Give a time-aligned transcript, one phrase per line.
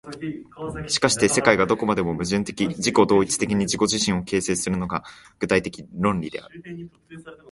[0.87, 5.03] しかして世界がどこまでも矛盾的自己同一的に自己自身を形成するのが、
[5.37, 6.59] 具体的論理である。